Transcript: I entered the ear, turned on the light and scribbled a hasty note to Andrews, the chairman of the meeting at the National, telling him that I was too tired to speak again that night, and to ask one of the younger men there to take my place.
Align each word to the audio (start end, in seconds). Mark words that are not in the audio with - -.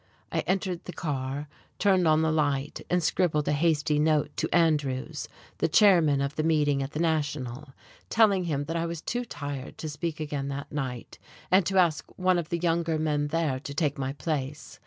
I 0.31 0.39
entered 0.47 0.85
the 0.85 0.95
ear, 1.05 1.47
turned 1.77 2.07
on 2.07 2.23
the 2.23 2.31
light 2.31 2.81
and 2.89 3.03
scribbled 3.03 3.47
a 3.47 3.51
hasty 3.51 3.99
note 3.99 4.35
to 4.37 4.49
Andrews, 4.51 5.27
the 5.59 5.67
chairman 5.67 6.21
of 6.21 6.35
the 6.35 6.41
meeting 6.43 6.81
at 6.81 6.93
the 6.93 6.99
National, 6.99 7.69
telling 8.09 8.45
him 8.45 8.63
that 8.63 8.75
I 8.75 8.87
was 8.87 9.03
too 9.03 9.23
tired 9.25 9.77
to 9.77 9.87
speak 9.87 10.19
again 10.19 10.47
that 10.47 10.71
night, 10.71 11.19
and 11.51 11.67
to 11.67 11.77
ask 11.77 12.03
one 12.17 12.39
of 12.39 12.49
the 12.49 12.57
younger 12.57 12.97
men 12.97 13.27
there 13.27 13.59
to 13.59 13.73
take 13.75 13.99
my 13.99 14.13
place. 14.13 14.79